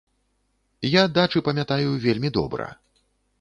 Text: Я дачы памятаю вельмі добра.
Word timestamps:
Я 0.91 1.03
дачы 1.17 1.43
памятаю 1.49 1.93
вельмі 2.07 2.33
добра. 2.39 2.71